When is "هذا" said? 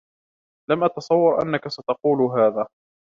2.39-2.67